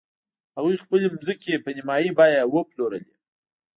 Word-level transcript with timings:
هغوی 0.57 0.75
خپلې 0.83 1.05
ځمکې 1.25 1.63
په 1.63 1.69
نیمايي 1.77 2.09
بیه 2.17 2.43
وپلورلې. 2.53 3.13